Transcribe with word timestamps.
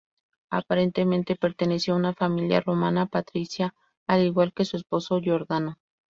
Aparentemente 0.49 1.35
perteneció 1.35 1.93
a 1.93 1.97
una 1.97 2.15
familia 2.15 2.59
romana 2.61 3.05
patricia, 3.05 3.75
al 4.07 4.23
igual 4.23 4.51
que 4.51 4.65
su 4.65 4.75
esposo 4.77 5.19
Giordano. 5.19 5.77